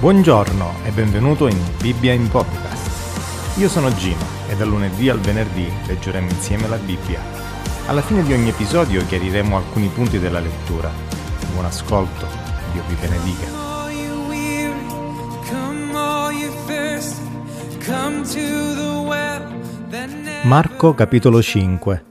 [0.00, 3.58] Buongiorno e benvenuto in Bibbia in Podcast.
[3.58, 7.20] Io sono Gino e dal lunedì al venerdì leggeremo insieme la Bibbia.
[7.84, 10.90] Alla fine di ogni episodio chiariremo alcuni punti della lettura.
[11.52, 12.26] Buon ascolto,
[12.72, 13.46] Dio vi benedica.
[20.44, 22.04] Marco capitolo 5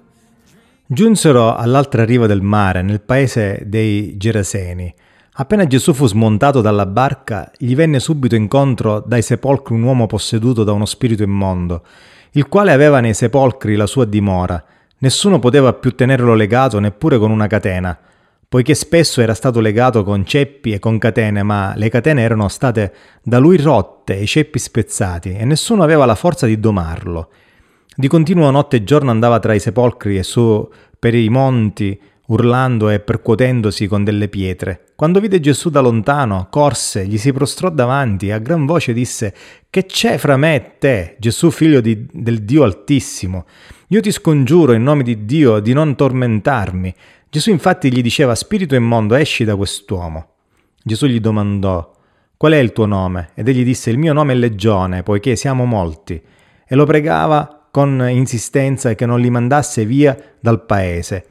[0.86, 4.94] Giunsero all'altra riva del mare, nel paese dei Geraseni.
[5.40, 10.66] Appena Gesù fu smontato dalla barca, gli venne subito incontro dai sepolcri un uomo posseduto
[10.66, 11.86] da uno spirito immondo,
[12.32, 14.62] il quale aveva nei sepolcri la sua dimora.
[14.98, 17.98] Nessuno poteva più tenerlo legato neppure con una catena,
[18.50, 22.94] poiché spesso era stato legato con ceppi e con catene, ma le catene erano state
[23.24, 27.30] da lui rotte e i ceppi spezzati, e nessuno aveva la forza di domarlo.
[27.96, 32.90] Di continuo notte e giorno andava tra i sepolcri e su per i monti, urlando
[32.90, 34.84] e percuotendosi con delle pietre.
[35.00, 39.34] Quando vide Gesù da lontano, corse, gli si prostrò davanti e a gran voce disse
[39.70, 43.46] Che c'è fra me e te, Gesù figlio di, del Dio Altissimo?
[43.88, 46.94] Io ti scongiuro in nome di Dio di non tormentarmi.
[47.30, 50.32] Gesù infatti gli diceva Spirito immondo, esci da quest'uomo.
[50.84, 51.94] Gesù gli domandò
[52.36, 53.30] Qual è il tuo nome?
[53.36, 56.22] Ed egli disse Il mio nome è Legione, poiché siamo molti.
[56.68, 61.26] E lo pregava con insistenza che non li mandasse via dal paese.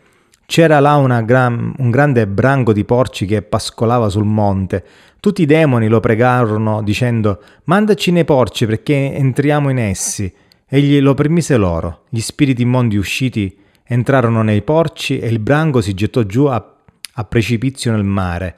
[0.51, 4.83] C'era là gran, un grande branco di porci che pascolava sul monte.
[5.21, 10.33] Tutti i demoni lo pregarono dicendo Mandaci nei porci perché entriamo in essi.
[10.67, 12.05] Egli lo permise loro.
[12.09, 16.77] Gli spiriti immondi usciti entrarono nei porci e il branco si gettò giù a,
[17.13, 18.57] a precipizio nel mare.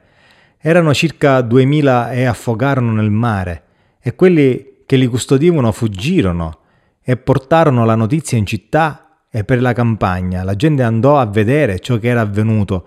[0.59, 3.63] Erano circa duemila e affogarono nel mare,
[3.99, 6.59] e quelli che li custodivano fuggirono
[7.03, 10.43] e portarono la notizia in città e per la campagna.
[10.43, 12.85] La gente andò a vedere ciò che era avvenuto.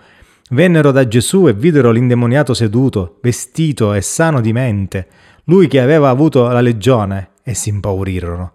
[0.50, 5.08] Vennero da Gesù e videro l'indemoniato seduto, vestito e sano di mente,
[5.44, 8.52] lui che aveva avuto la legione, e si impaurirono.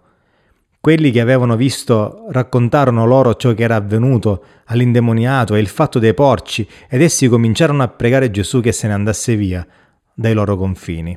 [0.80, 6.14] Quelli che avevano visto raccontarono loro ciò che era avvenuto all'indemoniato e il fatto dei
[6.14, 9.66] porci, ed essi cominciarono a pregare Gesù che se ne andasse via
[10.14, 11.16] dai loro confini.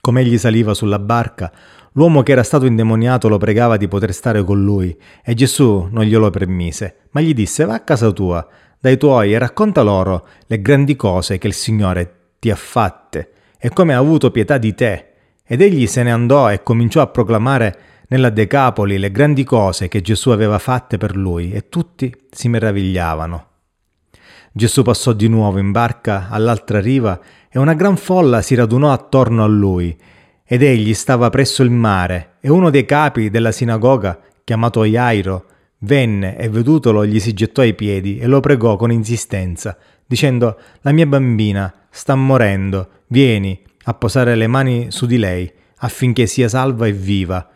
[0.00, 1.52] Come egli saliva sulla barca,
[1.96, 6.04] L'uomo che era stato indemoniato lo pregava di poter stare con lui e Gesù non
[6.04, 8.46] glielo permise, ma gli disse va a casa tua,
[8.78, 13.70] dai tuoi e racconta loro le grandi cose che il Signore ti ha fatte e
[13.70, 15.12] come ha avuto pietà di te.
[15.42, 20.02] Ed egli se ne andò e cominciò a proclamare nella Decapoli le grandi cose che
[20.02, 23.46] Gesù aveva fatte per lui e tutti si meravigliavano.
[24.52, 27.18] Gesù passò di nuovo in barca all'altra riva
[27.48, 29.96] e una gran folla si radunò attorno a lui
[30.46, 35.46] ed egli stava presso il mare, e uno dei capi della sinagoga, chiamato Iairo,
[35.78, 39.76] venne e vedutolo gli si gettò ai piedi e lo pregò con insistenza,
[40.06, 46.26] dicendo La mia bambina sta morendo, vieni a posare le mani su di lei, affinché
[46.26, 47.48] sia salva e viva.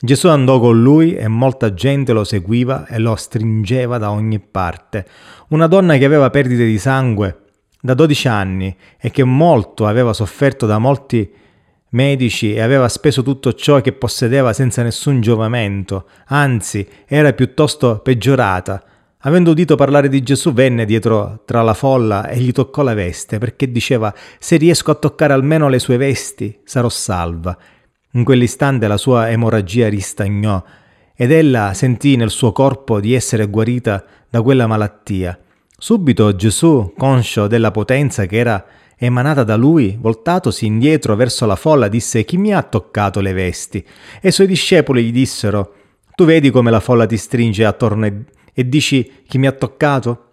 [0.00, 5.06] Gesù andò con lui e molta gente lo seguiva e lo stringeva da ogni parte.
[5.48, 7.40] Una donna che aveva perdite di sangue
[7.80, 11.30] da dodici anni e che molto aveva sofferto da molti
[11.90, 18.82] medici e aveva speso tutto ciò che possedeva senza nessun giovamento, anzi era piuttosto peggiorata.
[19.22, 23.38] Avendo udito parlare di Gesù venne dietro tra la folla e gli toccò la veste,
[23.38, 27.56] perché diceva se riesco a toccare almeno le sue vesti sarò salva.
[28.12, 30.62] In quell'istante la sua emorragia ristagnò
[31.14, 35.36] ed ella sentì nel suo corpo di essere guarita da quella malattia.
[35.76, 38.64] Subito Gesù, conscio della potenza che era
[39.06, 43.84] emanata da lui, voltatosi indietro verso la folla, disse Chi mi ha toccato le vesti?
[44.20, 45.74] E i suoi discepoli gli dissero
[46.14, 50.24] Tu vedi come la folla ti stringe attorno e, e dici Chi mi ha toccato?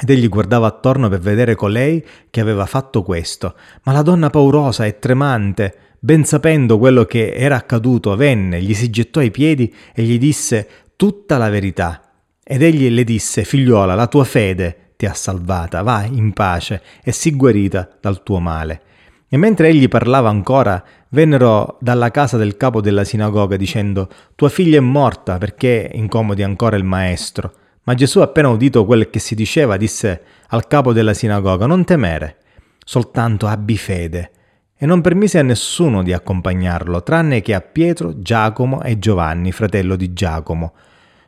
[0.00, 3.54] Ed egli guardava attorno per vedere colei che aveva fatto questo.
[3.84, 8.90] Ma la donna paurosa e tremante, ben sapendo quello che era accaduto, venne, gli si
[8.90, 12.00] gettò ai piedi e gli disse tutta la verità.
[12.42, 17.10] Ed egli le disse, figliuola, la tua fede ti ha salvata, vai in pace e
[17.10, 18.82] sii guarita dal tuo male.
[19.28, 24.76] E mentre egli parlava ancora, vennero dalla casa del capo della sinagoga dicendo Tua figlia
[24.76, 27.52] è morta perché incomodi ancora il maestro.
[27.82, 32.36] Ma Gesù, appena udito quel che si diceva, disse al capo della sinagoga Non temere,
[32.84, 34.30] soltanto abbi fede.
[34.76, 39.96] E non permise a nessuno di accompagnarlo, tranne che a Pietro, Giacomo e Giovanni, fratello
[39.96, 40.74] di Giacomo.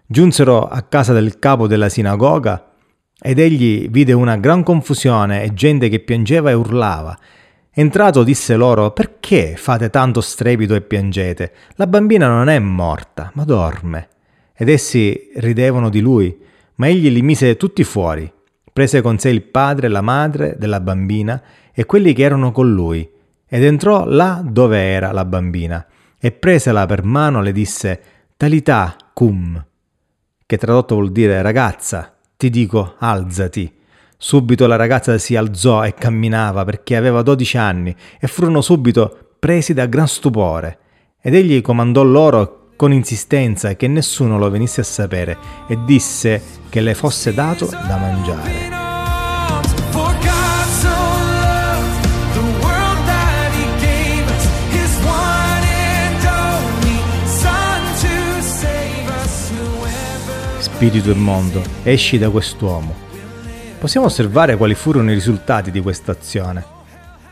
[0.06, 2.68] Giunsero a casa del capo della sinagoga
[3.26, 7.18] ed egli vide una gran confusione e gente che piangeva e urlava.
[7.72, 11.52] Entrato disse loro, perché fate tanto strepito e piangete?
[11.76, 14.08] La bambina non è morta, ma dorme.
[14.54, 16.38] Ed essi ridevano di lui,
[16.74, 18.30] ma egli li mise tutti fuori.
[18.70, 21.42] Prese con sé il padre e la madre della bambina
[21.72, 23.08] e quelli che erano con lui,
[23.48, 25.86] ed entrò là dove era la bambina
[26.18, 28.02] e presela per mano le disse
[28.36, 29.64] Talità cum,
[30.44, 33.72] che tradotto vuol dire ragazza, ti dico alzati.
[34.16, 39.74] Subito la ragazza si alzò e camminava perché aveva dodici anni e furono subito presi
[39.74, 40.78] da gran stupore.
[41.20, 45.36] Ed egli comandò loro con insistenza che nessuno lo venisse a sapere
[45.68, 48.83] e disse che le fosse dato da mangiare.
[60.84, 62.94] Spirito e mondo, esci da quest'uomo.
[63.78, 66.62] Possiamo osservare quali furono i risultati di questa azione.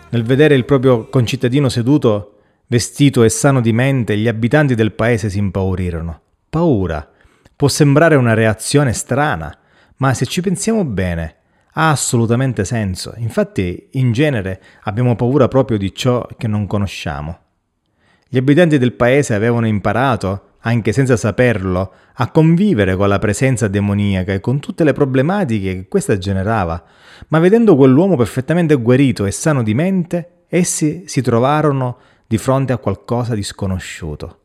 [0.09, 5.29] Nel vedere il proprio concittadino seduto, vestito e sano di mente, gli abitanti del paese
[5.29, 6.19] si impaurirono.
[6.49, 7.07] Paura.
[7.55, 9.55] Può sembrare una reazione strana,
[9.97, 11.37] ma se ci pensiamo bene,
[11.75, 13.13] ha assolutamente senso.
[13.19, 17.39] Infatti, in genere, abbiamo paura proprio di ciò che non conosciamo.
[18.31, 24.32] Gli abitanti del paese avevano imparato anche senza saperlo, a convivere con la presenza demoniaca
[24.32, 26.82] e con tutte le problematiche che questa generava.
[27.29, 32.79] Ma vedendo quell'uomo perfettamente guarito e sano di mente, essi si trovarono di fronte a
[32.79, 34.38] qualcosa di sconosciuto.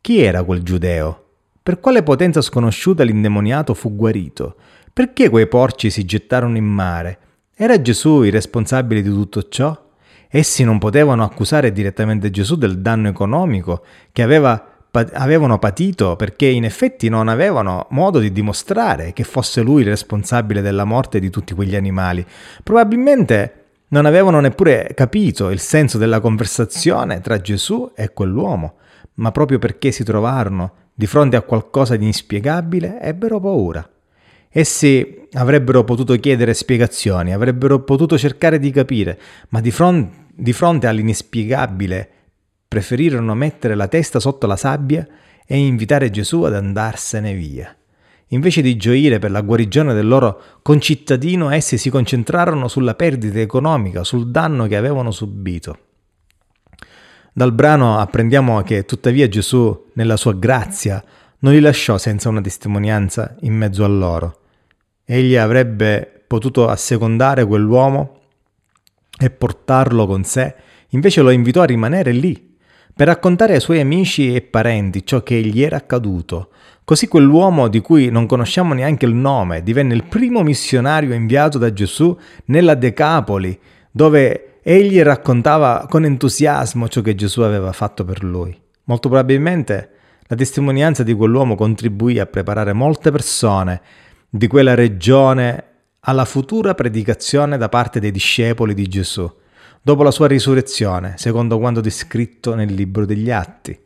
[0.00, 1.22] Chi era quel giudeo?
[1.62, 4.56] Per quale potenza sconosciuta l'indemoniato fu guarito?
[4.92, 7.18] Perché quei porci si gettarono in mare?
[7.54, 9.82] Era Gesù il responsabile di tutto ciò?
[10.28, 14.73] Essi non potevano accusare direttamente Gesù del danno economico che aveva
[15.12, 20.60] avevano patito perché in effetti non avevano modo di dimostrare che fosse lui il responsabile
[20.60, 22.24] della morte di tutti quegli animali.
[22.62, 28.74] Probabilmente non avevano neppure capito il senso della conversazione tra Gesù e quell'uomo,
[29.14, 33.88] ma proprio perché si trovarono di fronte a qualcosa di inspiegabile ebbero paura.
[34.48, 39.18] Essi avrebbero potuto chiedere spiegazioni, avrebbero potuto cercare di capire,
[39.48, 42.08] ma di, fron- di fronte all'inspiegabile
[42.74, 45.06] preferirono mettere la testa sotto la sabbia
[45.46, 47.72] e invitare Gesù ad andarsene via.
[48.28, 54.02] Invece di gioire per la guarigione del loro concittadino, essi si concentrarono sulla perdita economica,
[54.02, 55.78] sul danno che avevano subito.
[57.32, 61.00] Dal brano apprendiamo che tuttavia Gesù, nella sua grazia,
[61.40, 64.40] non li lasciò senza una testimonianza in mezzo a loro.
[65.04, 68.18] Egli avrebbe potuto assecondare quell'uomo
[69.16, 70.56] e portarlo con sé,
[70.88, 72.52] invece lo invitò a rimanere lì,
[72.96, 76.50] per raccontare ai suoi amici e parenti ciò che gli era accaduto.
[76.84, 81.72] Così quell'uomo di cui non conosciamo neanche il nome divenne il primo missionario inviato da
[81.72, 83.58] Gesù nella Decapoli,
[83.90, 88.56] dove egli raccontava con entusiasmo ciò che Gesù aveva fatto per lui.
[88.84, 89.90] Molto probabilmente
[90.26, 93.80] la testimonianza di quell'uomo contribuì a preparare molte persone
[94.28, 95.64] di quella regione
[96.00, 99.28] alla futura predicazione da parte dei discepoli di Gesù
[99.84, 103.78] dopo la sua risurrezione, secondo quanto descritto nel libro degli Atti.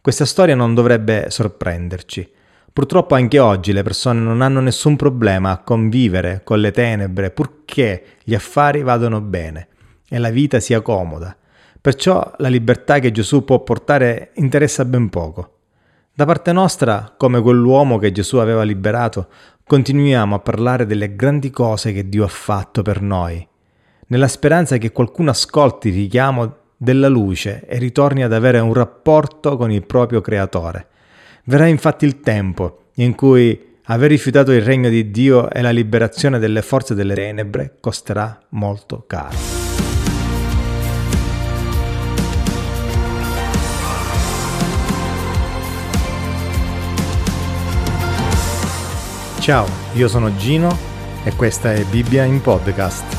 [0.00, 2.28] Questa storia non dovrebbe sorprenderci.
[2.72, 8.16] Purtroppo anche oggi le persone non hanno nessun problema a convivere con le tenebre purché
[8.24, 9.68] gli affari vadano bene
[10.08, 11.36] e la vita sia comoda.
[11.80, 15.58] Perciò la libertà che Gesù può portare interessa ben poco.
[16.12, 19.28] Da parte nostra, come quell'uomo che Gesù aveva liberato,
[19.64, 23.46] continuiamo a parlare delle grandi cose che Dio ha fatto per noi
[24.08, 29.56] nella speranza che qualcuno ascolti il richiamo della luce e ritorni ad avere un rapporto
[29.56, 30.88] con il proprio creatore.
[31.44, 36.38] Verrà infatti il tempo in cui aver rifiutato il regno di Dio e la liberazione
[36.38, 39.64] delle forze delle tenebre costerà molto caro.
[49.40, 50.76] Ciao, io sono Gino
[51.22, 53.15] e questa è Bibbia in podcast.